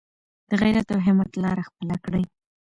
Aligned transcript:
د 0.49 0.51
غیرت 0.61 0.87
او 0.93 0.99
همت 1.05 1.29
لاره 1.43 1.63
خپله 1.69 1.95
کړئ. 2.05 2.23